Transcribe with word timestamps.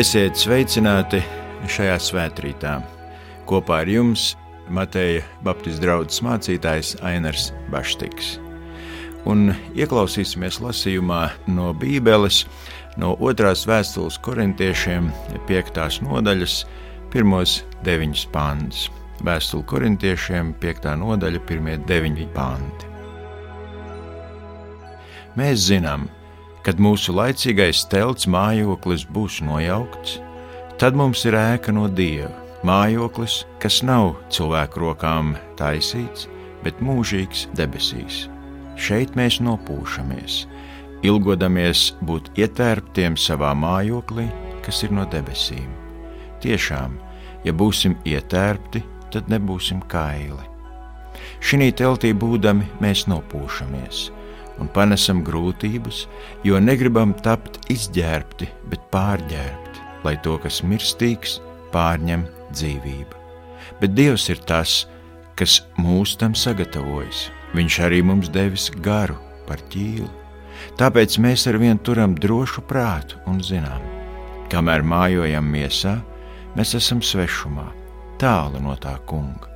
Esiet 0.00 0.38
sveicināti 0.38 1.18
šajā 1.68 1.98
svētkrītā. 2.00 2.70
Kopā 3.44 3.82
ar 3.82 3.88
jums 3.90 4.30
Mateja 4.72 5.20
Baptistu 5.44 5.82
draugs 5.82 6.22
mācītājs 6.24 6.94
Ainars 7.04 7.50
Baštiks. 7.68 8.30
Un 9.28 9.50
ieklausīsimies 9.76 10.62
lasījumā 10.64 11.18
no 11.52 11.74
Bībeles, 11.76 12.46
no 12.96 13.10
otrās 13.20 13.66
vēstules 13.68 14.16
korintiešiem, 14.24 15.10
5. 15.50 15.82
nodaļas, 16.06 16.54
pirmos 17.12 17.58
deviņus 17.84 18.22
pāns. 18.32 18.86
Vēstule 19.26 19.66
korintiešiem, 19.68 20.54
5. 20.62 20.88
nodaļa, 21.02 21.42
pirmie 21.50 21.76
deviņi 21.90 22.30
panti. 22.38 22.88
Mēs 25.36 25.68
zinām, 25.68 26.08
ka 26.08 26.19
Kad 26.60 26.76
mūsu 26.76 27.14
laicīgais 27.16 27.86
telts 27.88 28.26
mājoklis 28.28 29.06
būs 29.08 29.38
nojaukts, 29.40 30.18
tad 30.80 30.96
mums 30.96 31.22
ir 31.24 31.36
ēka 31.38 31.72
no 31.72 31.86
dieva, 31.88 32.34
mājoklis, 32.68 33.46
kas 33.62 33.80
nav 33.86 34.12
cilvēku 34.28 34.82
rokām 34.82 35.32
taisīts, 35.56 36.28
bet 36.60 36.82
mūžīgs 36.84 37.46
debesīs. 37.56 38.26
Šeit 38.76 39.16
mēs 39.16 39.40
nopūšamies, 39.40 40.44
ilgodamies 41.08 41.94
būt 42.04 42.28
ietērptiem 42.36 43.16
savā 43.16 43.54
mājoklī, 43.56 44.28
kas 44.60 44.84
ir 44.84 44.92
no 44.92 45.08
debesīm. 45.08 45.68
Tiešām, 46.44 47.00
ja 47.44 47.56
būsim 47.56 47.96
ietērpti, 48.04 48.84
tad 49.12 49.32
nebūsim 49.32 49.80
kaili. 49.88 50.44
Šī 51.40 51.72
teltī 51.72 52.12
būdami 52.12 52.68
mēs 52.84 53.08
nopūšamies 53.08 54.10
un 54.60 54.68
panesam 54.72 55.22
grūtības, 55.24 56.04
jo 56.44 56.60
negribam 56.60 57.14
tapt 57.24 57.58
izģērbti, 57.72 58.48
bet 58.70 58.84
pārģērbti, 58.92 59.84
lai 60.04 60.16
to, 60.24 60.36
kas 60.42 60.60
mirstīgs, 60.66 61.38
pārņem 61.74 62.26
dzīvību. 62.52 63.18
Bet 63.80 63.94
Dievs 63.96 64.28
ir 64.32 64.40
tas, 64.48 64.84
kas 65.38 65.60
mūs 65.80 66.16
tam 66.20 66.36
sagatavojas. 66.36 67.28
Viņš 67.56 67.76
arī 67.86 68.02
mums 68.06 68.28
devis 68.30 68.68
garu 68.84 69.16
par 69.48 69.62
ķīlu. 69.72 70.08
Tāpēc 70.78 71.16
mēs 71.24 71.46
ar 71.50 71.56
vienu 71.58 71.80
turam 71.82 72.14
drošu 72.14 72.62
prātu 72.68 73.18
un 73.30 73.40
zinām, 73.42 73.80
kamēr 74.52 74.84
mājojam 74.84 75.48
miesā, 75.48 75.96
mēs 76.58 76.76
esam 76.76 77.00
svešumā, 77.00 77.64
tālu 78.20 78.60
no 78.62 78.76
tā 78.76 78.98
kunga, 79.08 79.48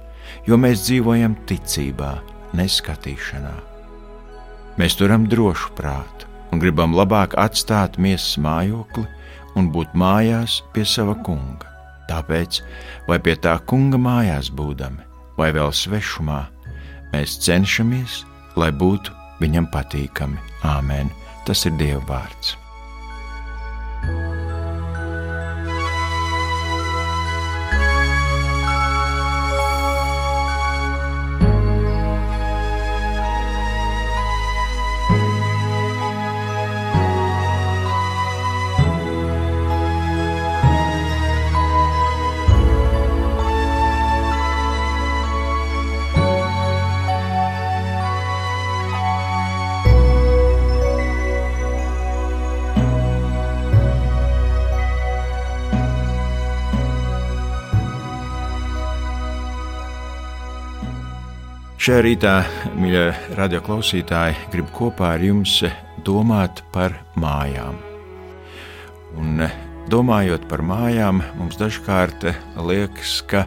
jo 0.48 0.56
mēs 0.56 0.86
dzīvojam 0.88 1.36
ticībā, 1.50 2.16
neskatīšanā 2.56 3.73
Mēs 4.80 4.96
turam 4.98 5.28
drošu 5.30 5.70
prātu 5.78 6.26
un 6.54 6.62
gribam 6.62 6.94
labāk 6.94 7.36
atstāt 7.38 7.98
miesas 7.98 8.38
mājokli 8.42 9.04
un 9.58 9.70
būt 9.74 9.94
mājās 9.98 10.60
pie 10.74 10.86
sava 10.86 11.14
kunga. 11.26 11.70
Tāpēc, 12.08 12.60
vai 13.08 13.18
pie 13.22 13.36
tā 13.40 13.54
kunga 13.70 13.98
mājās 14.00 14.50
būdami, 14.52 15.06
vai 15.38 15.52
vēl 15.56 15.72
svešumā, 15.72 16.42
mēs 17.14 17.38
cenšamies, 17.46 18.22
lai 18.60 18.70
būtu 18.74 19.14
viņam 19.40 19.70
patīkami. 19.72 20.42
Āmen! 20.66 21.10
Tas 21.44 21.66
ir 21.68 21.74
Dieva 21.76 22.00
vārds. 22.08 22.54
Šajā 61.84 62.00
rītā, 62.00 62.30
mīļie 62.80 63.34
radioklausītāji, 63.36 64.38
gribu 64.54 64.70
kopā 64.72 65.10
ar 65.18 65.24
jums 65.26 65.58
domāt 66.06 66.62
par 66.72 66.94
mājām. 67.20 67.76
Un, 69.20 69.42
domājot 69.92 70.46
par 70.48 70.62
mājām, 70.64 71.20
mums 71.36 71.60
dažkārt 71.60 72.24
liekas, 72.70 73.18
ka 73.28 73.44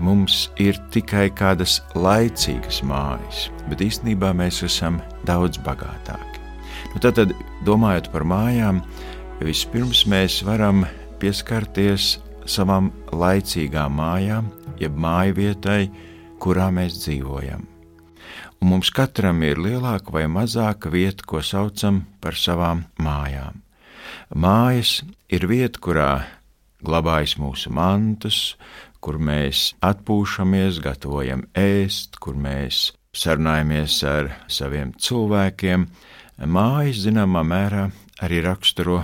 mums 0.00 0.46
ir 0.56 0.80
tikai 0.96 1.26
kādas 1.36 1.82
laicīgas 1.92 2.80
mājas, 2.80 3.50
bet 3.68 3.84
īstenībā 3.84 4.32
mēs 4.40 4.64
esam 4.64 5.02
daudz 5.28 5.60
bagātāki. 5.60 6.40
Nu, 6.94 7.04
tad, 7.04 7.26
domājot 7.68 8.08
par 8.14 8.24
mājām, 8.24 8.80
vispirms 9.44 10.06
mēs 10.08 10.40
varam 10.48 10.86
pieskarties 11.20 12.14
savām 12.48 12.88
laicīgām 13.12 14.00
mājām, 14.00 14.48
jeb 14.80 14.96
māju 14.96 15.42
vietai, 15.44 15.82
kurā 16.40 16.70
mēs 16.74 16.98
dzīvojam. 17.04 17.66
Un 18.60 18.72
mums 18.74 18.90
katram 18.92 19.40
ir 19.44 19.60
lielāka 19.60 20.12
vai 20.12 20.26
mazāka 20.28 20.90
vieta, 20.92 21.24
ko 21.24 21.40
saucam 21.44 22.04
par 22.20 22.36
savām 22.36 22.84
mājām. 23.00 23.62
Mājas 24.34 25.00
ir 25.32 25.46
vieta, 25.48 25.80
kurā 25.80 26.10
glabājas 26.84 27.36
mūsu 27.40 27.72
mantas, 27.72 28.56
kur 29.00 29.16
mēs 29.16 29.70
atpūšamies, 29.84 30.80
gatavojam 30.84 31.46
ēst, 31.56 32.20
kur 32.20 32.36
mēs 32.36 32.90
sarunājamies 33.16 33.96
ar 34.08 34.30
saviem 34.48 34.92
cilvēkiem. 35.00 35.88
Mājas, 36.46 37.02
zināmā 37.06 37.42
mērā, 37.44 37.88
arī 38.24 38.44
raksturo 38.44 39.02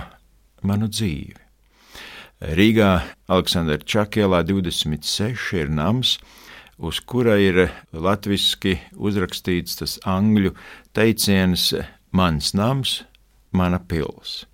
manu 0.65 0.89
dzīvi. 0.89 1.37
Rīgā 2.57 2.91
Aleksandra 3.33 3.79
Čakielā 3.81 4.43
26 4.45 5.55
ir 5.57 5.71
nams, 5.73 6.17
uz 6.77 6.99
kura 6.99 7.37
ir 7.41 7.67
latviešu 7.93 8.75
uzrakstīts 8.95 9.79
tas 9.81 9.97
angļu 10.05 10.53
teiciens: 10.93 11.73
Mans 12.11 12.53
nams, 12.53 13.03
mana 13.51 13.79
pils. 13.79 14.45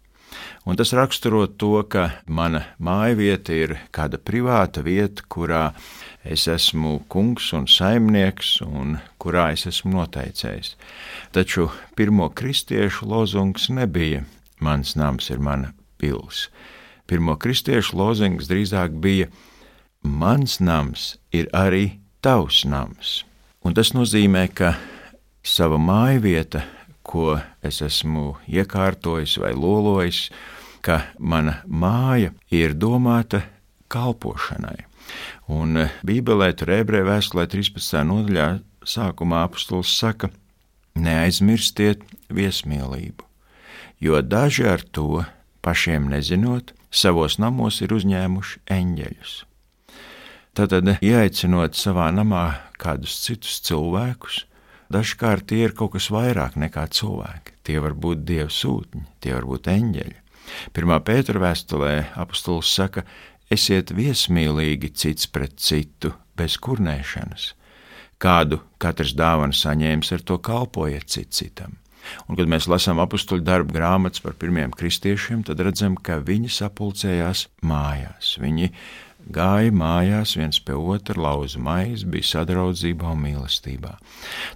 Un 0.65 0.77
tas 0.79 0.93
raksturo 0.95 1.45
to, 1.47 1.83
ka 1.83 2.09
mana 2.25 2.63
mājvieta 2.79 3.53
ir 3.53 3.75
kāda 3.93 4.17
privāta 4.17 4.81
vieta, 4.81 5.23
kurā 5.29 5.73
es 6.23 6.47
esmu 6.47 7.01
kungs 7.11 7.51
un 7.53 7.67
saimnieks, 7.67 8.61
un 8.63 8.97
kurā 9.19 9.51
es 9.53 9.67
esmu 9.69 9.97
noteicējis. 9.97 10.75
Taču 11.35 11.67
pirmo 11.95 12.29
kristiešu 12.29 13.09
lozungs 13.11 13.69
nebija: 13.69 14.23
Mans 14.59 14.95
nams 14.95 15.29
ir 15.29 15.43
mana 15.43 15.73
pils. 15.99 16.47
Pirmo 17.05 17.35
kristiešu 17.35 17.99
lozungs 17.99 18.47
drīzāk 18.47 18.95
bija: 19.03 19.27
Mans 20.03 20.59
nams 20.63 21.17
ir 21.31 21.51
arī 21.53 22.02
tavs 22.23 22.63
nams. 22.63 23.23
Un 23.63 23.75
tas 23.75 23.91
nozīmē, 23.95 24.47
ka 24.55 24.73
sava 25.43 25.77
mājvieta, 25.79 26.63
ko 27.03 27.35
es 27.63 27.81
esmu 27.83 28.37
iekārtojis 28.47 29.35
vai 29.43 29.51
lolojis, 29.55 30.29
ka 30.83 31.01
mana 31.19 31.59
māja 31.67 32.31
ir 32.51 32.75
domāta 32.79 33.43
kalpošanai. 33.91 34.85
Un 35.51 35.85
Bībelē, 36.07 36.53
tur 36.55 36.71
ebreju 36.79 37.09
vēstulē 37.11 37.45
13. 37.51 37.99
nodaļā, 38.07 38.47
sākumā 38.87 39.43
apustulis 39.47 39.91
saka, 39.99 40.31
neaizmirstiet 40.95 42.03
viesmīlību, 42.31 43.27
jo 44.03 44.19
daži 44.23 44.67
ar 44.69 44.83
to 44.95 45.25
pašiem 45.63 46.07
nezinot, 46.11 46.71
savos 46.91 47.39
namos 47.41 47.81
ir 47.83 47.95
uzņēmuši 47.95 48.63
eņģeļus. 48.71 49.41
Tātad, 50.53 50.85
ieaicinot 51.01 51.73
savā 51.73 52.11
namā 52.13 52.43
kādus 52.77 53.15
citus 53.23 53.55
cilvēkus, 53.65 54.43
dažkārt 54.93 55.47
tie 55.49 55.63
ir 55.65 55.73
kaut 55.73 55.95
kas 55.95 56.11
vairāk 56.13 56.59
nekā 56.61 56.83
cilvēki. 56.93 57.55
Tie 57.65 57.79
var 57.81 57.95
būt 57.97 58.21
dievu 58.27 58.53
sūtņi, 58.53 59.01
tie 59.23 59.33
var 59.33 59.47
būt 59.49 59.71
eņģeļi. 59.73 60.19
Pirmā 60.75 60.99
pētera 61.01 61.41
vēstulē 61.41 61.93
apustulis 62.21 62.69
saka: 62.69 63.01
esiet 63.49 63.95
viesmīlīgi 63.97 64.91
cits 64.93 65.25
pret 65.25 65.57
citu, 65.57 66.13
bez 66.37 66.59
kurnēšanas. 66.61 67.53
Kādu 68.21 68.61
katrs 68.77 69.15
dāvana 69.17 69.57
saņēmis, 69.57 70.13
ar 70.13 70.21
to 70.21 70.37
kalpojiet 70.37 71.09
cit 71.09 71.33
citam. 71.33 71.79
Un, 72.27 72.35
kad 72.37 72.49
mēs 72.51 72.67
lasām 72.69 72.99
apakstuļu 73.01 73.45
darbu 73.47 73.73
grāmatas 73.73 74.21
par 74.23 74.35
pirmiem 74.39 74.73
kristiešiem, 74.75 75.41
tad 75.47 75.63
redzam, 75.63 75.95
ka 75.95 76.19
viņi 76.23 76.51
sapulcējās 76.51 77.47
mājās. 77.65 78.35
Viņi 78.43 78.69
gāja 79.31 79.71
mājās 79.71 80.35
viens 80.37 80.59
pie 80.59 80.75
otra, 80.75 81.15
lauza 81.21 81.59
maizi, 81.59 82.07
bija 82.09 82.29
sadraudzībā 82.33 83.13
un 83.13 83.23
mīlestībā. 83.23 83.97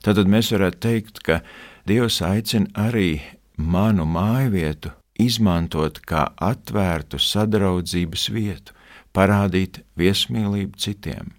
Tad 0.03 0.23
mēs 0.27 0.51
varētu 0.55 0.83
teikt, 0.83 1.23
ka 1.23 1.41
Dievs 1.87 2.19
aicina 2.25 2.67
arī 2.87 3.21
manu 3.55 4.03
māju 4.05 4.51
vietu 4.57 4.91
izmantot 5.17 6.01
kā 6.05 6.27
atvērtu 6.43 7.19
sadraudzības 7.21 8.27
vietu, 8.33 8.75
parādīt 9.15 9.81
viesmīlību 9.97 10.77
citiem. 10.77 11.31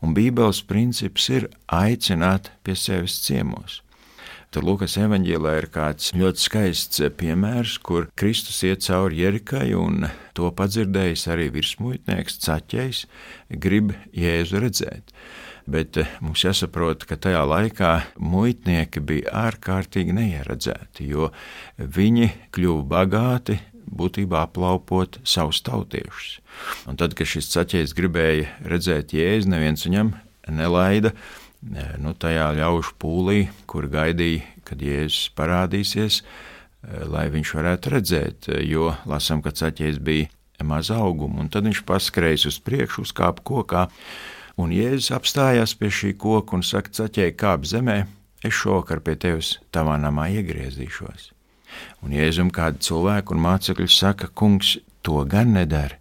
Un 0.00 0.14
Bībeles 0.16 0.62
princips 0.64 1.28
ir 1.28 1.50
aicināt 1.66 2.52
pie 2.64 2.76
sevis 2.78 3.18
ciemos. 3.26 3.82
Lūkas 4.64 4.94
evanģēlē 5.02 5.50
ir 5.60 5.66
kāds 5.74 6.12
ļoti 6.16 6.40
skaists 6.40 7.02
piemērs, 7.18 7.76
kur 7.84 8.06
Kristus 8.16 8.62
iet 8.64 8.84
cauri 8.86 9.20
Jerikai, 9.20 9.74
un 9.76 10.06
to 10.36 10.48
padzirdējis 10.56 11.26
arī 11.34 11.50
virsmuitnieks 11.52 12.38
Caķējs 12.44 13.02
grib 13.62 13.92
Jēzu 14.16 14.62
redzēt. 14.64 15.12
Bet 15.66 15.98
eh, 15.98 16.08
mums 16.22 16.44
jāsaprot, 16.46 17.04
ka 17.08 17.18
tajā 17.18 17.42
laikā 17.42 17.92
muitnieki 18.22 19.02
bija 19.02 19.34
ārkārtīgi 19.48 20.14
neieredzēti, 20.16 21.08
jo 21.10 21.32
viņi 21.76 22.30
kļuva 22.54 22.86
bagāti, 22.94 23.58
būtībā 23.86 24.46
aplaupot 24.46 25.18
savus 25.26 25.60
tautiešus. 25.66 26.38
Un 26.88 26.98
tad, 26.98 27.16
kad 27.18 27.28
šis 27.28 27.50
caķējs 27.52 27.96
gribēja 27.98 28.54
redzēt 28.66 29.14
jēzu, 29.16 29.50
neviens 29.52 29.84
viņam 29.86 30.14
nelaida. 30.48 31.12
Nu, 31.64 32.12
tajā 32.12 32.50
ļaužu 32.58 32.94
pūlī, 33.00 33.46
kur 33.66 33.88
gaidīja, 33.90 34.44
kad 34.66 34.82
jēzus 34.82 35.30
parādīsies, 35.38 36.20
lai 37.10 37.26
viņš 37.32 37.52
varētu 37.58 37.92
redzēt, 37.94 38.48
jo 38.62 38.92
lasām, 39.08 39.42
ka 39.42 39.54
caķējs 39.56 39.98
bija 40.04 40.28
maz 40.64 40.90
auguma, 40.94 41.40
un 41.42 41.50
tad 41.52 41.66
viņš 41.66 41.82
paskrējis 41.88 42.46
uz 42.52 42.58
priekšu, 42.64 43.06
uzkāpa 43.06 43.44
kokā, 43.44 43.86
un 44.60 44.72
Jēzus 44.72 45.10
apstājās 45.16 45.74
pie 45.76 45.90
šī 45.92 46.14
koka 46.20 46.56
un 46.56 46.64
saka, 46.64 46.92
caķēji 47.00 47.36
kāp 47.40 47.66
zemē, 47.68 47.98
es 48.44 48.54
šovakar 48.56 49.02
pie 49.04 49.16
tevis 49.20 49.56
tavā 49.74 49.98
namā 50.00 50.30
iegriezīšos. 50.38 51.32
Un 52.06 52.14
Jēzum 52.14 52.52
kāda 52.54 52.80
cilvēka 52.80 53.34
un 53.34 53.42
mācekļi 53.42 53.88
saka, 53.90 54.30
kungs, 54.32 54.76
to 55.04 55.24
gan 55.28 55.52
nedara. 55.56 55.98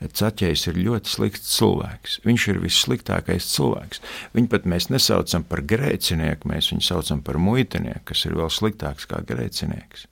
Caķējs 0.00 0.62
ir 0.70 0.78
ļoti 0.80 1.10
slikts 1.12 1.50
cilvēks. 1.58 2.20
Viņš 2.24 2.46
ir 2.48 2.60
vissliktākais 2.62 3.48
cilvēks. 3.52 4.00
Viņu 4.32 4.48
pat 4.52 4.68
mēs 4.72 4.88
nesaucam 4.88 5.44
par 5.44 5.60
grēcinieku, 5.68 6.48
mēs 6.48 6.70
viņu 6.72 6.86
saucam 6.86 7.20
par 7.26 7.36
muitinieku, 7.36 8.06
kas 8.12 8.24
ir 8.24 8.38
vēl 8.38 8.48
sliktāks 8.48 9.04
kā 9.10 9.20
grēcinieks. 9.28 10.06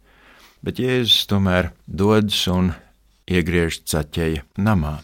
Bet 0.61 0.83
Jēzus 0.83 1.25
tomēr 1.31 1.71
dodas 1.87 2.43
un 2.53 2.75
iegriež 3.31 3.81
caķeja 3.89 4.45
namā. 4.61 4.99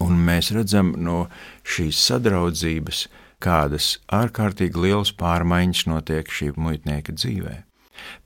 Un 0.00 0.16
mēs 0.24 0.50
redzam 0.56 0.94
no 0.96 1.26
šīs 1.64 2.00
sadraudzības, 2.08 3.06
kādas 3.40 3.96
ārkārtīgi 4.12 4.80
liels 4.80 5.12
pārmaiņas 5.16 5.86
notiek 5.90 6.32
šī 6.32 6.54
muitnieka 6.56 7.12
dzīvēm. 7.16 7.64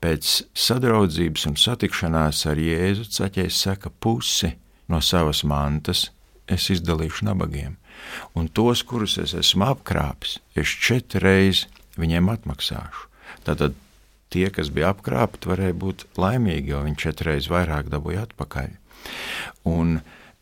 Pēc 0.03 0.31
sadraudzības 0.55 1.47
un 1.51 1.55
satikšanās 1.59 2.45
ar 2.51 2.59
Jēzu 2.59 3.07
caķējs 3.11 3.61
saka, 3.67 3.91
pusi 3.91 4.53
no 4.91 5.01
savas 5.03 5.43
mantas 5.47 6.09
es 6.51 6.67
izdalīšu 6.73 7.25
nabagiem, 7.29 7.77
un 8.35 8.49
tos, 8.51 8.83
kurus 8.87 9.17
es 9.21 9.33
esmu 9.37 9.69
apkrāpis, 9.71 10.39
es 10.57 10.67
četreiz 10.67 11.65
viņiem 11.99 12.31
atmaksāšu. 12.33 13.07
Tātad 13.47 13.77
tie, 14.31 14.47
kas 14.53 14.71
bija 14.73 14.91
apkrāpti, 14.95 15.49
varēja 15.51 15.77
būt 15.77 16.05
laimīgi, 16.19 16.73
jo 16.73 16.81
viņi 16.85 16.99
četreiz 16.99 17.49
vairāk 17.51 17.91
dabūja 17.91 18.27
atpakaļ. 18.27 18.73
Un 19.71 19.99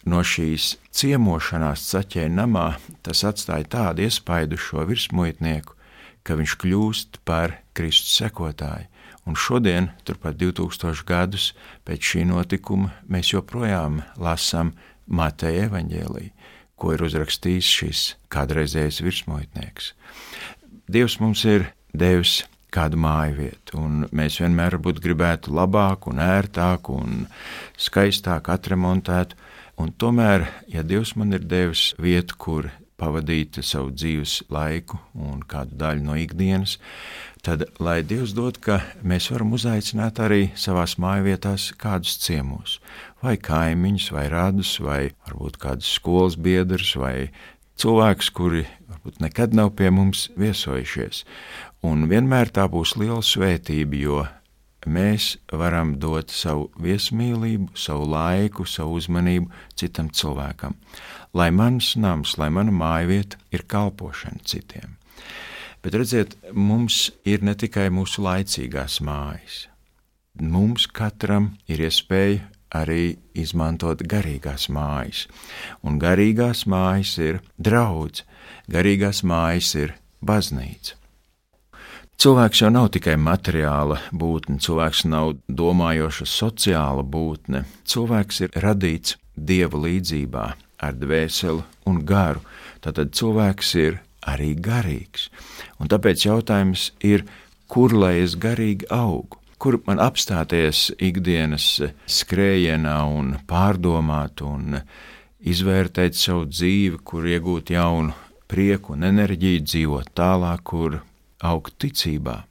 no 0.09 0.21
šīs 0.25 0.75
ciemošanās 0.95 1.85
caķēna 1.91 2.43
namā 2.43 2.67
tas 3.05 3.23
atstāja 3.27 3.67
tādu 3.75 4.07
iespaidu 4.07 4.59
šo 4.59 4.85
virsmuitnieku, 4.89 5.75
ka 6.23 6.37
viņš 6.39 6.55
kļūst 6.61 7.21
par 7.27 7.59
Kristus 7.77 8.17
sekotāju 8.21 8.89
Un 9.29 9.35
šodien, 9.37 9.91
turpat 10.09 10.39
2000 10.41 11.03
gadus 11.05 11.51
pēc 11.85 12.07
šī 12.11 12.23
notikuma, 12.31 12.95
mēs 13.05 13.29
joprojām 13.35 13.99
lasām 14.17 14.71
Mateja 15.05 15.67
evaņģēlī, 15.67 16.31
ko 16.73 16.95
ir 16.95 17.03
uzrakstījis 17.05 17.73
šis 17.77 18.01
kādreizējais 18.33 19.03
virsmotnieks. 19.05 19.91
Dievs 20.89 21.19
mums 21.21 21.45
ir 21.45 21.67
devis 21.93 22.39
kādu 22.73 22.97
māju 23.01 23.37
vietu, 23.43 23.77
un 23.77 24.07
mēs 24.09 24.39
vienmēr 24.41 24.79
gribētu 24.81 25.53
labāku, 25.53 26.09
un 26.09 26.25
ērtāku 26.25 26.97
un 26.97 27.25
skaistāku 27.77 28.53
atremontētu. 28.53 29.37
Un 29.79 29.93
tomēr, 29.93 30.49
ja 30.67 30.81
Dievs 30.81 31.13
man 31.15 31.37
ir 31.37 31.45
devis 31.45 31.93
vietu, 32.01 32.35
kur 32.37 32.71
pavadīt 32.99 33.61
savu 33.63 33.93
dzīves 33.95 34.43
laiku 34.51 34.99
un 35.15 35.39
kādu 35.47 35.77
daļu 35.79 36.03
no 36.03 36.17
ikdienas, 36.19 36.77
tad 37.45 37.63
lai 37.79 38.01
Dievs 38.03 38.33
dod, 38.35 38.59
ka 38.61 38.79
mēs 39.03 39.29
varam 39.33 39.53
uzaicināt 39.55 40.19
arī 40.23 40.49
savās 40.59 40.97
mājvietās 41.01 41.69
kādus 41.79 42.17
ciemos, 42.23 42.79
vai 43.23 43.37
kaimiņus, 43.37 44.09
vai 44.15 44.25
radus, 44.31 44.75
vai 44.83 45.01
varbūt 45.27 45.59
kādus 45.61 45.93
skolas 45.99 46.35
biedrus, 46.39 46.95
vai 46.99 47.29
cilvēkus, 47.79 48.31
kuri 48.35 48.65
varbūt 48.89 49.21
nekad 49.23 49.55
nav 49.55 49.73
pie 49.79 49.91
mums 49.93 50.27
viesojušies. 50.39 51.23
Un 51.87 52.09
vienmēr 52.11 52.51
tā 52.51 52.67
būs 52.67 52.97
liela 52.99 53.23
svētība, 53.23 53.95
jo 53.95 54.25
mēs 54.89 55.37
varam 55.51 55.95
dot 55.99 56.31
savu 56.33 56.69
viesmīlību, 56.81 57.71
savu 57.75 58.07
laiku, 58.11 58.67
savu 58.67 58.99
uzmanību 58.99 59.51
citam 59.79 60.11
cilvēkam. 60.11 60.75
Lai 61.33 61.51
mans 61.55 61.95
nams, 61.95 62.37
lai 62.41 62.49
mana 62.51 62.73
mājvieta 62.73 63.39
ir 63.53 63.67
kalpošana 63.69 64.43
citiem. 64.43 64.98
Bet 65.83 65.95
redziet, 65.95 66.35
mums 66.51 67.07
ir 67.23 67.43
ne 67.45 67.55
tikai 67.55 67.87
mūsu 67.93 68.23
laicīgās 68.25 68.99
mājas. 69.05 69.67
Mums 70.39 70.87
katram 70.91 71.53
ir 71.71 71.85
iespēja 71.87 72.43
arī 72.75 73.17
izmantot 73.33 74.03
garīgās 74.11 74.67
mājas. 74.69 75.25
Un 75.83 75.99
garīgās 76.01 76.65
mājas 76.69 77.15
ir 77.23 77.41
draudz, 77.57 78.23
garīgās 78.69 79.23
mājas 79.23 79.73
ir 79.79 79.95
baznīca. 80.21 80.95
Cilvēks 82.19 82.59
jau 82.59 82.69
nav 82.75 82.89
tikai 82.91 83.15
materiāla 83.15 84.01
būtne, 84.11 84.57
cilvēks 84.59 85.05
nav 85.07 85.37
domājoša 85.47 86.25
sociāla 86.27 87.05
būtne. 87.07 87.63
Cilvēks 87.87 88.41
ir 88.43 88.57
radīts 88.59 89.15
dieva 89.39 89.79
līdzībā, 89.85 90.45
ar 90.83 90.99
dvēseli 90.99 91.63
un 91.87 92.01
garu. 92.03 92.43
Tātad 92.83 93.15
cilvēks 93.15 93.71
ir 93.79 94.01
arī 94.27 94.53
garīgs. 94.55 95.29
Un 95.79 95.91
tāpēc 95.91 96.25
jautājums 96.25 96.89
ir, 97.05 97.25
kur 97.67 97.93
lai 97.93 98.19
es 98.23 98.35
garīgi 98.35 98.89
augu? 98.91 99.37
Kur 99.59 99.81
man 99.87 99.99
apstāties 99.99 100.87
ikdienas 101.03 101.81
skrējienā 102.07 102.95
un 103.11 103.33
pārdomāt 103.47 104.39
un 104.45 104.79
izvērtēt 105.39 106.15
savu 106.15 106.47
dzīvi, 106.47 107.01
kur 107.03 107.27
iegūt 107.27 107.73
jaunu 107.75 108.15
prieku 108.49 108.95
un 108.95 109.03
enerģiju, 109.07 109.65
dzīvot 109.67 110.13
tālāk, 110.15 110.63
kur 110.63 111.01
augt 111.43 111.75
ticībā. 111.83 112.43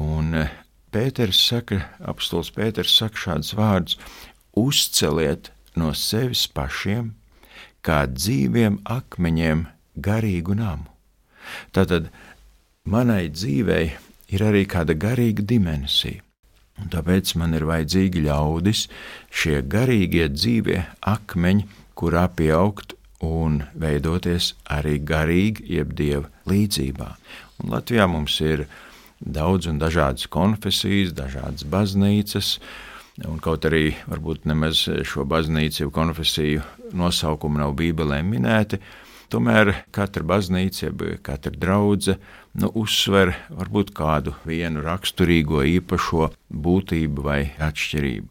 Un 0.00 0.46
Pēters 0.90 1.38
saka, 1.46 1.84
apstults 2.02 2.50
Pēters 2.54 2.94
saka 2.98 3.20
šādus 3.24 3.52
vārdus: 3.54 3.98
uzceliet 4.58 5.52
no 5.78 5.92
sevis 5.94 6.46
pašiem, 6.50 7.12
kā 7.86 8.02
dzīviem 8.10 8.80
akmeņiem, 8.90 9.66
garīgu 9.96 10.56
namu. 10.58 10.88
Tātad 11.74 12.10
manai 12.84 13.28
dzīvei 13.32 13.84
ir 14.30 14.44
arī 14.46 14.66
kāda 14.70 14.94
garīga 14.94 15.44
dimensija. 15.46 16.22
Un 16.80 16.88
tāpēc 16.92 17.34
man 17.36 17.52
ir 17.56 17.66
vajadzīgi 17.68 18.22
ļaudis, 18.24 18.86
šie 19.28 19.60
garīgie 19.68 20.30
dzīvie 20.32 20.78
akmeņi, 21.04 21.66
kurā 21.98 22.24
pieaugt 22.32 22.94
un 23.20 23.60
veidoties 23.76 24.54
arī 24.72 24.96
garīgi, 25.04 25.66
jeb 25.76 25.92
dieva 25.96 26.30
līdzībā. 26.48 27.10
Un 27.60 27.74
Latvijā 27.74 28.06
mums 28.08 28.38
ir 28.40 28.64
daudz 29.20 29.68
un 29.68 29.80
dažādas 29.82 30.24
konfesijas, 30.32 31.12
dažādas 31.12 31.66
baznīcas, 31.68 32.54
un 33.28 33.36
kaut 33.44 33.66
arī 33.68 33.92
varbūt 34.08 34.48
nemaz 34.48 34.86
šo 35.04 35.26
baznīcu, 35.28 35.90
konfesiju 35.92 36.64
nosaukumu 36.96 37.60
nav 37.60 37.76
Bībelē 37.76 38.22
minēti, 38.24 38.80
Tomēr 39.30 39.72
katra 39.94 40.24
baznīca, 40.26 40.88
jeb 40.88 41.02
katra 41.22 41.52
draudzene 41.54 42.18
nu, 42.58 42.70
uzsver 42.82 43.32
varbūt 43.54 43.92
kādu 43.94 44.34
vienu 44.42 44.82
raksturīgo 44.82 45.62
īpašo 45.76 46.32
būtību 46.50 47.26
vai 47.28 47.40
atšķirību. 47.62 48.26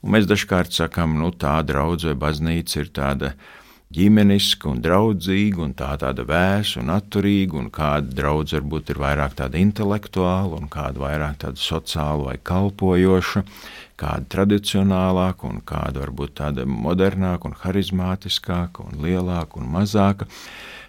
Un 0.00 0.14
mēs 0.14 0.28
dažkārt 0.30 0.72
sakām, 0.72 1.18
nu 1.20 1.30
tā 1.36 1.58
draudzene 1.68 2.14
vai 2.14 2.22
baznīca 2.28 2.80
ir 2.80 2.92
tāda 2.96 3.34
ģimeniska 3.92 4.68
un 4.68 4.80
draudzīga, 4.84 5.62
un 5.64 5.74
tā 5.76 5.90
tāda 6.00 6.24
vēsa 6.28 6.80
un 6.82 6.92
atturīga, 6.96 7.56
un 7.60 7.68
kāda 7.72 8.16
draudzene 8.16 8.62
varbūt 8.62 8.92
ir 8.92 9.02
vairāk 9.04 9.36
tāda 9.40 9.60
intelektuāla, 9.60 10.56
un 10.60 10.68
kāda 10.72 11.04
vairāk 11.04 11.38
tāda 11.44 11.60
sociāla 11.60 12.30
vai 12.30 12.38
kalpojoša 12.40 13.44
kāda 13.98 14.28
tradicionālāka, 14.34 15.50
un 15.50 15.60
kāda 15.66 16.04
varbūt 16.04 16.38
tāda 16.40 16.66
modernāka, 16.68 17.50
un 17.50 17.58
harizmātiskāka, 17.64 18.86
un 18.86 19.02
lielāka 19.04 19.60
un 19.60 19.68
mazāka. 19.74 20.28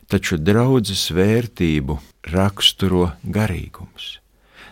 Taču 0.10 0.39
draudzes 0.42 1.10
vērtību 1.13 2.00
raksturo 2.34 3.12
garīgums. 3.24 4.16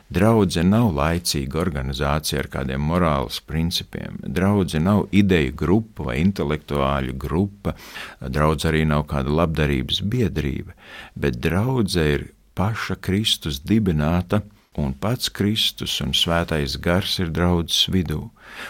Draudzene 0.08 0.72
nav 0.72 0.94
laicīga 0.96 1.60
organizācija 1.60 2.40
ar 2.40 2.48
kādiem 2.48 2.84
morāles 2.90 3.42
principiem. 3.44 4.22
Draudzene 4.24 4.86
nav 4.86 5.02
ideju 5.12 5.54
grupa 5.60 6.08
vai 6.08 6.22
intelektuāļu 6.22 7.16
grupa. 7.20 7.76
Draudzene 8.22 8.72
arī 8.72 8.86
nav 8.88 9.04
kāda 9.12 9.36
labdarības 9.42 10.00
biedrība, 10.08 10.78
bet 11.16 11.42
draudzene 11.44 12.14
ir 12.16 12.26
paša 12.58 12.96
Kristus 13.04 13.60
dibināta 13.60 14.42
un 14.78 14.94
pats 14.94 15.32
Kristus 15.34 15.98
un 16.06 16.14
svētais 16.16 16.78
gars 16.82 17.18
ir 17.22 17.32
draudzes 17.34 17.88
vidū. 17.94 18.28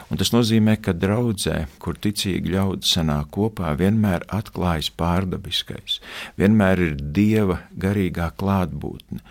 Un 0.10 0.20
tas 0.20 0.32
nozīmē, 0.34 0.78
ka 0.82 0.94
draudzē, 0.96 1.58
kur 1.84 2.00
ticīgi 2.02 2.54
ļaudis 2.56 2.96
sanāk 2.96 3.30
kopā, 3.36 3.74
vienmēr 3.80 4.26
atklājas 4.34 4.90
pārdabiskais, 5.00 6.00
vienmēr 6.40 6.82
ir 6.88 6.98
Dieva 7.18 7.60
garīgā 7.78 8.32
klātbūtne, 8.40 9.22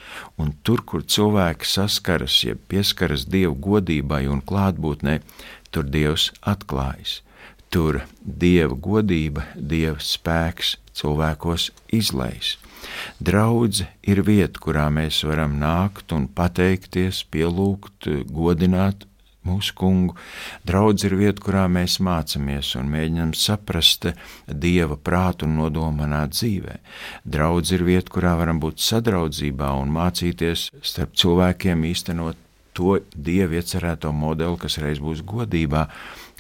un 0.41 0.55
tur, 0.63 0.85
kur 0.87 1.03
cilvēki 1.03 1.69
saskaras, 1.73 2.39
jeb 2.47 2.63
pieskaras 2.71 3.27
Dieva 3.33 3.57
godībai 3.69 4.25
un 4.31 4.45
klātbūtnei, 4.45 5.21
tur 5.73 5.89
Dievs 5.89 6.31
atklājas. 6.45 7.23
Tur 7.73 8.05
Dieva 8.23 8.77
godība, 8.79 9.49
Dieva 9.57 9.99
spēks 10.01 10.77
cilvēkos 10.97 11.71
izlaiž. 11.95 12.57
Draudze 13.19 13.89
ir 14.07 14.23
vieta, 14.27 14.61
kurā 14.63 14.87
mēs 14.93 15.23
varam 15.27 15.59
nākt 15.61 16.15
un 16.17 16.29
pateikties, 16.29 17.25
pielūgt, 17.33 18.09
godināt 18.31 19.07
mūsu 19.47 19.75
kungu. 19.79 20.17
Draudz 20.67 21.07
ir 21.07 21.17
vieta, 21.19 21.43
kurā 21.43 21.67
mēs 21.71 21.99
mācāmies 22.03 22.75
un 22.79 22.91
mēģinām 22.93 23.35
saprast 23.39 24.09
dieva 24.47 24.99
prātu 24.99 25.47
un 25.49 25.57
nodomu 25.61 26.03
manā 26.03 26.25
dzīvē. 26.33 26.79
Draudz 27.25 27.75
ir 27.77 27.87
vieta, 27.87 28.13
kurā 28.13 28.37
varam 28.41 28.61
būt 28.63 28.83
sadraudzībā 28.83 29.71
un 29.81 29.95
mācīties 29.95 30.71
starp 30.83 31.15
cilvēkiem 31.19 31.87
īstenot 31.93 32.43
to 32.77 32.99
dievu 33.15 33.57
iecerēto 33.57 34.13
modeli, 34.13 34.61
kas 34.61 34.77
reiz 34.83 35.01
būs 35.01 35.25
godībā, 35.25 35.87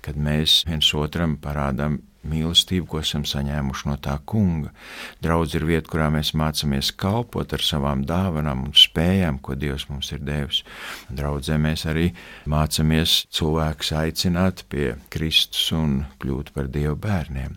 kad 0.05 0.19
mēs 0.21 0.61
viens 0.69 0.93
otram 0.95 1.39
parādām 1.43 2.01
mīlestību, 2.31 2.87
ko 2.91 3.01
esam 3.03 3.25
saņēmuši 3.29 3.89
no 3.89 3.97
tā 4.03 4.17
kunga. 4.29 4.73
Draudz 5.25 5.57
ir 5.59 5.67
vieta, 5.69 5.89
kurā 5.93 6.09
mēs 6.15 6.35
mācāmies 6.39 6.93
kalpot 6.99 7.53
ar 7.57 7.65
savām 7.65 8.05
dāvanām 8.09 8.67
un 8.69 8.75
spējām, 8.77 9.41
ko 9.43 9.57
Dievs 9.59 9.89
mums 9.91 10.13
ir 10.13 10.25
devis. 10.27 10.63
Draudzē 11.09 11.59
mēs 11.63 11.87
arī 11.91 12.11
mācāmies 12.47 13.23
cilvēkus 13.35 13.93
aicināt 14.01 14.67
pie 14.73 14.97
Kristus 15.13 15.71
un 15.77 16.03
kļūt 16.23 16.53
par 16.57 16.69
Dieva 16.73 16.97
bērniem. 17.07 17.57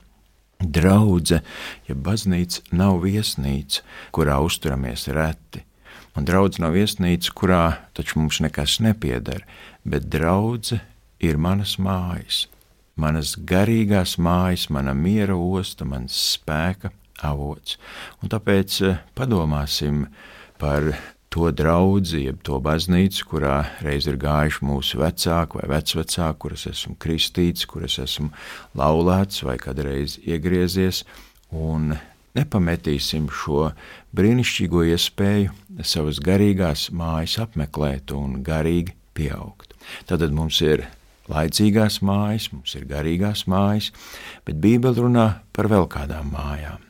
Draudze, 0.60 1.40
ja 1.88 1.96
baznīca 1.96 2.66
nav 2.76 2.98
viesnīca, 3.06 3.84
kurā 4.12 4.42
uzturamies 4.44 5.08
reti, 5.16 5.64
un 6.20 6.28
draudz 6.28 6.60
nav 6.60 6.76
viesnīca, 6.76 7.32
kurā 7.32 7.64
taču 7.96 8.20
mums 8.20 8.42
nekas 8.44 8.82
nepieder, 8.84 9.46
bet 9.88 10.10
draudze 10.12 10.82
ir 11.24 11.40
manas 11.40 11.78
mājas, 11.80 12.48
manas 13.00 13.36
garīgās 13.38 14.18
mājas, 14.22 14.68
mana 14.74 14.94
miera 14.94 15.38
osta, 15.38 15.88
mans 15.88 16.16
spēka 16.36 16.92
avots. 17.26 17.78
Un 18.24 18.32
tāpēc 18.32 18.82
eh, 18.88 19.00
padomāsim 19.18 20.06
par 20.60 20.92
to 21.30 21.52
draugu, 21.54 22.18
jeb 22.18 22.42
to 22.46 22.58
baznīcu, 22.64 23.26
kurā 23.30 23.58
reiz 23.86 24.08
ir 24.10 24.18
gājuši 24.22 24.66
mūsu 24.66 25.00
vecāki 25.02 25.60
vai 25.60 25.68
vecvecāki, 25.76 26.40
kuras 26.42 26.66
esmu 26.72 26.96
kristīts, 27.02 27.68
kuras 27.70 28.00
esmu 28.02 28.32
laulāts 28.78 29.44
vai 29.46 29.60
kādreiz 29.62 30.18
iegriezies, 30.26 31.04
un 31.54 31.94
nepametīsim 32.38 33.30
šo 33.34 33.70
brīnišķīgo 34.18 34.86
iespēju 34.94 35.84
savas 35.86 36.22
garīgās 36.24 36.90
mājas 36.96 37.38
apmeklēt 37.46 38.14
un 38.16 38.40
garīgi 38.46 38.96
pieaugt. 39.18 39.76
Tad 40.10 40.26
mums 40.34 40.62
ir 40.66 40.88
laicīgās 41.30 42.00
mājas, 42.06 42.50
mums 42.54 42.76
ir 42.78 42.88
garīgās 42.90 43.46
mājas, 43.50 43.92
bet 44.48 44.60
Bībele 44.62 45.06
runā 45.06 45.28
par 45.54 45.70
vēl 45.72 45.88
kādām 45.92 46.32
mājām. 46.34 46.82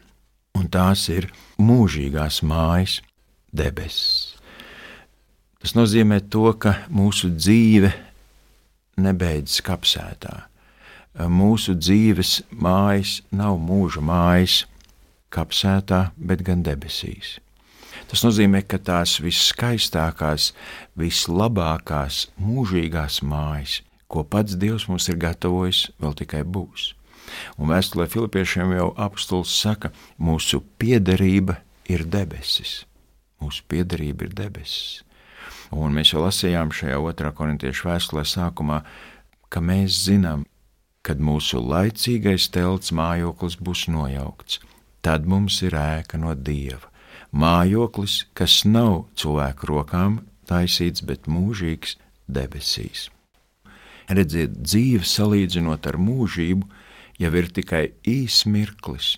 Un 0.57 0.67
tās 0.71 1.05
ir 1.11 1.29
mūžīgās 1.61 2.41
mājas, 2.47 2.99
debesis. 3.55 4.35
Tas 5.59 5.75
nozīmē 5.75 6.21
to, 6.31 6.53
ka 6.55 6.77
mūsu 6.87 7.31
dzīve 7.35 7.91
nebeidzas 8.99 9.59
kapsētā. 9.65 10.35
Mūsu 11.19 11.75
dzīves 11.75 12.39
mājas 12.53 13.19
nav 13.35 13.57
mūža 13.59 14.03
mājas 14.05 14.61
kapsētā, 15.35 16.09
bet 16.15 16.45
gan 16.47 16.63
debesīs. 16.63 17.37
Tas 18.09 18.23
nozīmē, 18.23 18.63
ka 18.65 18.79
tās 18.79 19.17
viskaistākās, 19.21 20.53
vislabākās, 20.97 22.29
mūžīgās 22.39 23.19
mājas 23.25 23.81
ko 24.09 24.25
pats 24.25 24.57
Dievs 24.59 24.87
mums 24.89 25.07
ir 25.11 25.19
gatavojis, 25.21 25.89
vēl 26.01 26.15
tikai 26.23 26.41
būs. 26.43 26.93
Un 27.61 27.69
vēstulē 27.69 28.07
Filipiešiem 28.09 28.73
jau 28.73 28.89
apstulis 28.97 29.53
saka, 29.53 29.91
mūsu 30.17 30.63
piederība 30.81 31.59
ir 31.89 32.05
debesis. 32.09 32.83
Mūsu 33.39 33.63
piederība 33.69 34.27
ir 34.27 34.33
debesis. 34.35 35.03
Un 35.69 35.93
mēs 35.93 36.15
jau 36.15 36.23
lasījām 36.23 36.73
šajā 36.73 36.97
otrā 37.05 37.29
korintiešu 37.35 37.91
vēstulē 37.91 38.25
sākumā, 38.25 38.81
ka 39.53 39.61
mēs 39.61 40.01
zinām, 40.07 40.47
kad 41.05 41.21
mūsu 41.21 41.61
laicīgais 41.61 42.49
telts 42.53 42.91
mājoklis 42.95 43.59
būs 43.61 43.85
nojaukts, 43.93 44.59
tad 45.05 45.29
mums 45.29 45.61
ir 45.65 45.77
ēka 45.77 46.17
no 46.21 46.33
Dieva. 46.33 46.89
Mājoklis, 47.29 48.23
kas 48.33 48.63
nav 48.65 49.05
cilvēku 49.13 49.69
rokām 49.69 50.19
taisīts, 50.49 51.05
bet 51.05 51.29
mūžīgs 51.29 51.95
debesīs. 52.25 53.09
Redziet, 54.09 54.55
dzīve 54.65 55.05
salīdzinot 55.05 55.85
ar 55.89 55.99
mūžību, 56.01 56.65
jau 57.21 57.31
ir 57.41 57.49
tikai 57.53 57.83
īs 58.09 58.41
mirklis, 58.49 59.17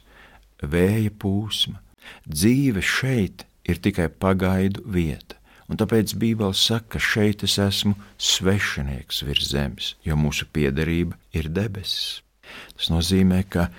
vēja 0.60 1.14
pūsma. 1.22 1.80
Dzīve 2.28 2.84
šeit 2.84 3.46
ir 3.64 3.80
tikai 3.80 4.10
pagaidu 4.10 4.84
vieta, 4.92 5.38
un 5.70 5.80
tāpēc 5.80 6.16
Bībele 6.20 6.58
saka, 6.58 6.98
ka 6.98 7.04
šeit 7.04 7.46
es 7.48 7.56
esmu 7.62 7.96
svešinieks 8.20 9.22
virs 9.28 9.52
zemes, 9.54 9.94
jo 10.04 10.18
mūsu 10.20 10.50
piederība 10.52 11.16
ir 11.32 11.48
debesis. 11.54 12.20
Tas 12.76 12.92
nozīmē, 12.92 13.46
ka 13.48 13.70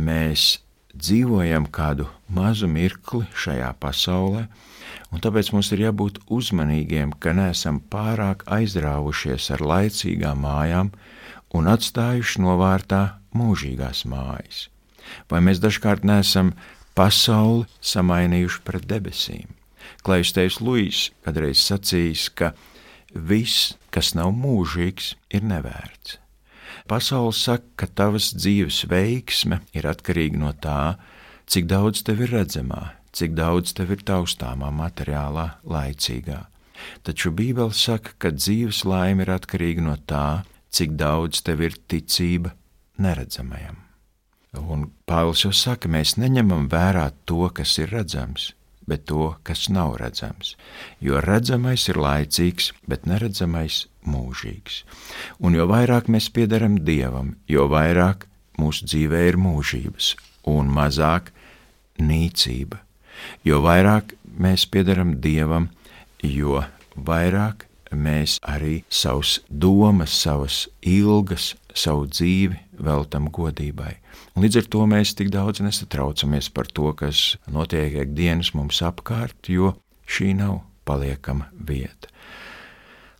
mēs 0.00 0.54
dzīvojam 0.94 1.68
kādu 1.72 2.08
mazu 2.32 2.68
mirkli 2.70 3.26
šajā 3.36 3.70
pasaulē, 3.80 4.46
un 5.12 5.22
tāpēc 5.24 5.52
mums 5.54 5.70
ir 5.74 5.84
jābūt 5.86 6.20
uzmanīgiem, 6.32 7.12
ka 7.20 7.34
neesam 7.36 7.80
pārāk 7.92 8.44
aizrāvušies 8.46 9.50
ar 9.56 9.64
laicīgām 9.72 10.42
mājām 10.44 10.92
un 11.54 11.70
atstājuši 11.72 12.42
novārtā 12.44 13.02
mūžīgās 13.36 14.04
mājas. 14.08 14.66
Vai 15.30 15.40
mēs 15.44 15.60
dažkārt 15.64 16.04
neesam 16.04 16.52
pasauli 16.98 17.66
samainījuši 17.80 18.64
pret 18.64 18.88
debesīm? 18.88 19.54
Klajs 20.04 20.34
Teiks 20.36 20.60
Luīs 20.60 21.08
kādreiz 21.24 21.62
sacījis, 21.64 22.28
ka 22.36 22.52
viss, 23.14 23.74
kas 23.94 24.14
nav 24.18 24.34
mūžīgs, 24.36 25.14
ir 25.32 25.46
nevērts. 25.48 26.18
Pasaule 26.88 27.34
saka, 27.36 27.66
ka 27.76 27.86
tavas 27.86 28.30
dzīves 28.32 28.86
veiksme 28.88 29.60
ir 29.76 29.84
atkarīga 29.90 30.38
no 30.40 30.54
tā, 30.56 30.96
cik 31.44 31.66
daudz 31.68 32.00
tev 32.06 32.22
ir 32.24 32.32
redzamā, 32.32 32.94
cik 33.12 33.34
daudz 33.36 33.74
tev 33.76 33.92
ir 33.92 34.04
taustāmā, 34.08 34.70
materiālā, 34.72 35.50
laicīgā. 35.68 36.46
Taču 37.04 37.34
Bībele 37.36 37.76
saka, 37.76 38.14
ka 38.16 38.32
dzīves 38.32 38.86
laime 38.88 39.26
ir 39.26 39.34
atkarīga 39.34 39.84
no 39.84 39.98
tā, 40.08 40.44
cik 40.72 40.96
daudz 40.96 41.42
tev 41.44 41.60
ir 41.66 41.76
ticība 41.92 42.54
neredzamajam. 42.96 43.76
Un 44.58 44.88
Pāvils 45.04 45.44
jau 45.44 45.52
saka, 45.52 45.90
mēs 45.92 46.16
neņemam 46.16 46.70
vērā 46.72 47.10
to, 47.28 47.50
kas 47.52 47.76
ir 47.82 47.92
redzams, 47.92 48.54
bet 48.88 49.04
to, 49.10 49.34
kas 49.44 49.68
nav 49.68 49.98
redzams. 50.00 50.54
Jo 51.04 51.20
redzamais 51.24 51.84
ir 51.92 52.00
laicīgs, 52.00 52.72
bet 52.88 53.06
neredzamais 53.06 53.84
mūžīgs. 54.08 54.82
Un 55.44 55.58
jo 55.58 55.68
vairāk 55.70 56.08
mēs 56.08 56.30
piedaram 56.32 56.80
Dievam, 56.88 57.36
jo 57.48 57.68
vairāk 57.70 58.26
mūsu 58.58 58.88
dzīvē 58.88 59.26
ir 59.28 59.38
mūžības, 59.40 60.14
un 60.50 60.72
mazāk 60.72 61.32
nīcība. 62.00 62.80
Jo 63.44 63.60
vairāk 63.62 64.16
mēs 64.38 64.66
piedaram 64.70 65.18
Dievam, 65.22 65.70
jo 66.22 66.62
vairāk 66.96 67.67
mēs 67.92 68.38
arī 68.42 68.82
savus 68.90 69.38
domas, 69.48 70.14
savas 70.14 70.66
ilgas, 70.82 71.54
savu 71.74 72.06
dzīvi 72.10 72.58
veltam 72.82 73.28
godībai. 73.34 73.96
Līdz 74.38 74.60
ar 74.60 74.68
to 74.70 74.86
mēs 74.90 75.14
tik 75.18 75.32
daudz 75.34 75.62
nesatraucamies 75.64 76.50
par 76.54 76.70
to, 76.70 76.92
kas 76.94 77.36
notiek 77.50 77.96
ikdienas 78.04 78.52
mums 78.54 78.82
apkārt, 78.86 79.50
jo 79.50 79.74
šī 80.06 80.34
nav 80.38 80.60
paliekama 80.88 81.50
vieta. 81.52 82.10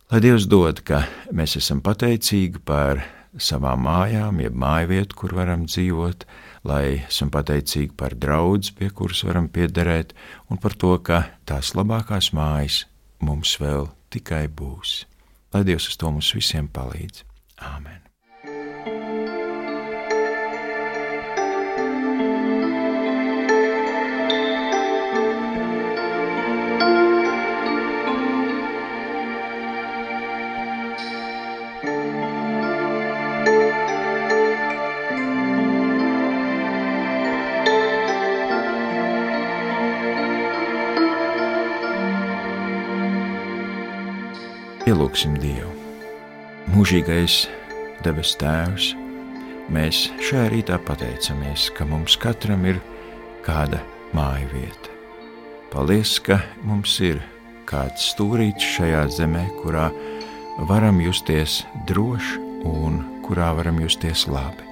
Lai 0.09 0.23
Dievs 0.23 0.47
dod, 0.49 0.81
ka 0.81 1.03
mēs 1.35 1.57
esam 1.59 1.83
pateicīgi 1.85 2.63
par 2.65 3.03
savām 3.37 3.83
mājām, 3.85 4.39
jeb 4.41 4.55
māju 4.57 4.89
vietu, 4.89 5.19
kur 5.19 5.35
varam 5.37 5.67
dzīvot, 5.69 6.25
lai 6.65 6.83
esam 7.03 7.29
pateicīgi 7.33 7.93
par 7.99 8.15
draugu, 8.17 8.73
pie 8.79 8.89
kuras 8.89 9.21
varam 9.27 9.51
piederēt, 9.53 10.15
un 10.49 10.57
par 10.57 10.73
to, 10.73 10.95
ka 11.05 11.27
tās 11.45 11.75
labākās 11.77 12.33
mājas 12.33 12.83
mums 13.21 13.53
vēl 13.61 13.91
tikai 14.09 14.47
būs. 14.47 15.03
Lai 15.53 15.63
Dievs 15.65 15.89
uz 15.89 15.97
to 15.97 16.11
mums 16.13 16.33
visiem 16.35 16.69
palīdz. 16.69 17.25
Āmen! 17.71 18.08
Ielūksim 44.89 45.35
Dievu. 45.37 45.69
Mūžīgais 46.73 47.43
debes 48.01 48.31
Tēvs, 48.41 48.87
mēs 49.69 49.99
šajā 50.25 50.47
rītā 50.49 50.79
pateicamies, 50.81 51.67
ka 51.77 51.85
mums 51.85 52.15
katram 52.17 52.63
ir 52.65 52.79
kāda 53.45 53.83
māja 54.17 54.47
vieta. 54.49 54.95
Paldies, 55.69 56.15
ka 56.25 56.39
mums 56.65 56.95
ir 57.05 57.19
kāds 57.69 58.07
stūrīts 58.15 58.65
šajā 58.79 59.03
zemē, 59.19 59.43
kurā 59.59 59.91
varam 60.71 61.03
justies 61.03 61.59
droši 61.91 62.41
un 62.65 63.03
kurā 63.27 63.51
varam 63.59 63.77
justies 63.83 64.25
labi. 64.31 64.65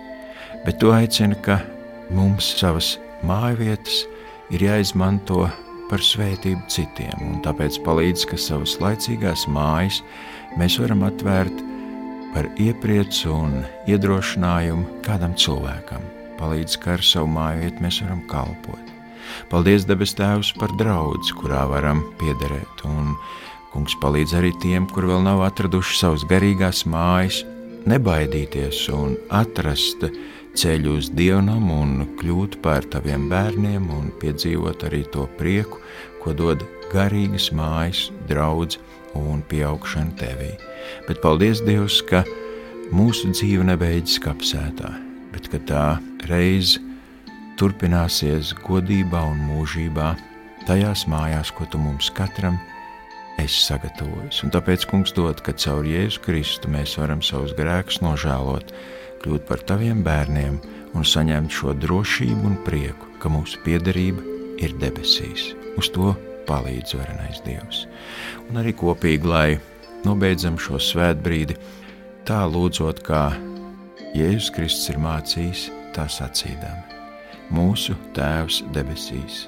Bet 0.66 0.82
tu 0.82 0.96
aicini, 0.96 1.38
ka 1.46 1.60
mums 2.10 2.56
savas 2.58 2.96
māju 3.22 3.62
vietas 3.62 4.02
ir 4.50 4.66
jāizmanto 4.66 5.46
par 5.90 6.04
svētību 6.04 6.68
citiem, 6.72 7.16
un 7.24 7.40
tāpēc 7.46 7.80
palīdz, 7.86 8.28
ka 8.32 8.40
savas 8.42 8.78
laicīgās 8.84 9.48
mājas 9.52 10.02
mēs 10.60 10.78
varam 10.82 11.06
atvērt 11.08 11.64
par 12.34 12.50
iepriecu 12.62 13.32
un 13.34 13.58
iedrošinājumu 13.90 15.02
kādam 15.08 15.34
cilvēkam. 15.40 16.04
Palīdz, 16.38 16.78
ka 16.84 16.98
ar 16.98 17.04
savu 17.06 17.32
māju 17.34 17.64
vietu 17.66 17.84
mēs 17.88 18.02
varam 18.04 18.22
kalpot. 18.30 18.94
Paldies, 19.52 19.88
debes 19.88 20.14
Tēvs, 20.16 20.54
par 20.60 20.72
draugu, 20.80 21.20
kurā 21.42 21.66
varam 21.68 22.04
piederēt, 22.22 22.86
un 22.88 23.16
Kungs 23.78 23.94
palīdz 24.02 24.32
arī 24.40 24.50
tiem, 24.58 24.88
kur 24.90 25.06
vēl 25.06 25.20
nav 25.26 25.44
atraduši 25.46 26.00
savas 26.00 26.24
garīgās 26.26 26.86
mājas, 26.90 27.44
nebaidīties 27.86 28.80
un 28.96 29.18
atrast 29.30 30.08
ceļu 30.58 30.96
uz 30.98 31.12
dievnam 31.14 31.70
un 31.74 32.02
kļūt 32.18 32.60
par 32.66 32.86
taviem 32.90 33.28
bērniem 33.30 33.90
un 33.94 34.10
piedzīvot 34.22 34.88
arī 34.88 35.04
to 35.14 35.28
prieku, 35.38 35.82
ko 36.24 36.34
dod 36.34 36.64
garīgas 36.92 37.52
mājas, 37.56 38.08
draudz 38.30 38.80
un 39.18 39.44
pieaugšana 39.50 40.18
tevī. 40.20 40.54
Bet 41.08 41.22
paldies 41.24 41.62
Dievs, 41.66 42.00
ka 42.10 42.24
mūsu 42.96 43.32
dzīve 43.36 43.66
nebeidzas 43.68 44.22
kapsētā, 44.24 44.94
bet 45.34 45.50
ka 45.52 45.62
tā 45.70 45.86
reiz 46.30 46.78
turpināsies 47.60 48.54
godībā 48.66 49.22
un 49.32 49.44
mūžībā 49.50 50.14
tajās 50.68 51.06
mājās, 51.10 51.54
ko 51.54 51.68
tu 51.72 51.82
mums 51.82 52.10
katram 52.14 52.60
esi 53.42 53.62
sagatavojis. 53.68 54.42
Un 54.46 54.54
tāpēc, 54.54 54.86
kungs, 54.90 55.14
dod, 55.16 55.42
ka 55.46 55.54
caur 55.54 55.86
Jēzu 55.86 56.22
Kristu 56.26 56.72
mēs 56.74 56.98
varam 57.00 57.22
savus 57.26 57.54
grēkus 57.58 58.02
nožēlot, 58.02 58.74
kļūt 59.24 59.46
par 59.50 59.64
taviem 59.68 60.04
bērniem 60.06 60.60
un 60.98 61.06
saņemt 61.06 61.54
šo 61.54 61.74
drošību 61.78 62.50
un 62.50 62.58
prieku, 62.66 63.10
ka 63.22 63.32
mūsu 63.32 63.62
piederība 63.66 64.24
ir 64.64 64.76
debesīs. 64.82 65.52
Uz 65.78 65.92
to 65.94 66.14
palīdz 66.48 66.96
varenais 66.98 67.42
Dievs. 67.46 67.86
Un 68.50 68.62
arī 68.62 68.74
kopīgi, 68.78 69.28
lai 69.30 69.60
nobeidzam 70.08 70.58
šo 70.62 70.80
svētbrīdi, 70.82 71.58
tā 72.28 72.44
lūdzot, 72.50 73.04
kā 73.06 73.30
Jēzus 74.18 74.52
Kristus 74.56 74.94
ir 74.94 75.02
mācījis, 75.04 75.68
tā 75.96 76.08
sacīdami: 76.12 77.02
Mūsu 77.54 77.98
Tēvs 78.18 78.64
debesīs, 78.76 79.46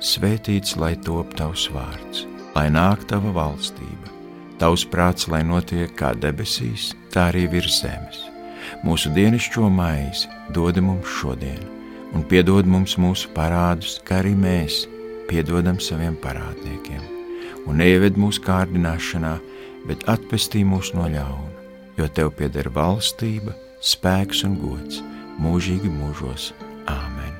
svētīts 0.00 0.76
lai 0.80 0.94
top 1.06 1.34
tavs 1.38 1.68
vārds, 1.74 2.26
lai 2.56 2.68
nāk 2.74 3.06
tava 3.10 3.32
valstība, 3.34 4.12
tavs 4.60 4.84
prāts, 4.88 5.30
lai 5.32 5.42
notiek 5.46 5.96
kā 5.98 6.12
debesīs, 6.14 6.92
tā 7.14 7.30
arī 7.32 7.48
virs 7.56 7.80
zemes 7.82 8.31
Mūsu 8.80 9.12
dienascho 9.14 9.68
maizi 9.70 10.30
dod 10.56 10.80
mums 10.82 11.08
šodien, 11.20 11.60
un 12.16 12.24
piedod 12.28 12.66
mums 12.66 12.96
mūsu 13.00 13.30
parādus, 13.36 13.98
kā 14.06 14.22
arī 14.22 14.32
mēs 14.36 14.86
piedodam 15.28 15.78
saviem 15.80 16.16
parādniekiem. 16.22 17.02
Un 17.68 17.78
neieved 17.78 18.18
mūsu 18.18 18.42
kārdināšanā, 18.42 19.36
bet 19.86 20.06
atpestī 20.10 20.64
mūs 20.66 20.92
no 20.96 21.06
ļauna, 21.12 21.52
jo 22.00 22.08
tev 22.16 22.32
pieder 22.38 22.70
valstība, 22.74 23.54
spēks 23.82 24.42
un 24.48 24.56
gods 24.62 25.02
mūžīgi 25.42 25.90
mūžos. 25.92 26.50
Āmen! 26.90 27.36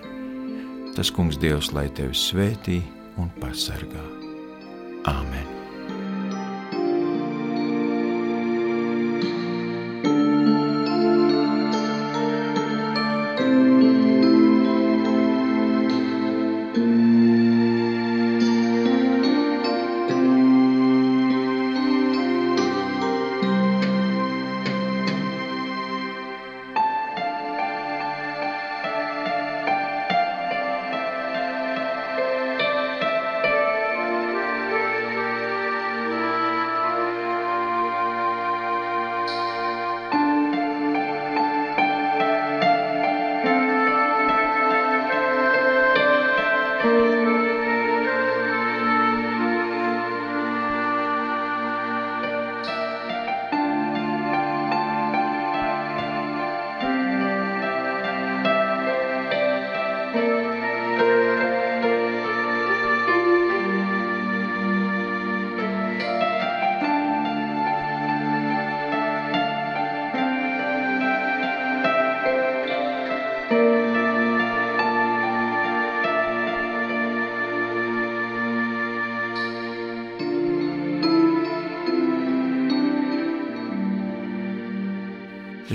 Tas 0.96 1.10
kungs 1.14 1.40
Dievs, 1.40 1.72
lai 1.72 1.88
tevi 1.96 2.16
svētī 2.16 2.82
un 3.16 3.32
pasargā. 3.40 4.06
Āmen! 5.08 5.61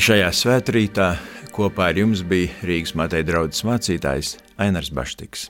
Šajā 0.07 0.27
svētkrītā 0.31 1.05
kopā 1.51 1.89
ar 1.91 1.97
jums 1.99 2.21
bija 2.23 2.53
Rīgas 2.63 2.93
Mateja 2.95 3.27
draugs 3.27 3.59
mācītājs 3.67 4.37
Ainars 4.55 4.87
Baštiks. 4.95 5.49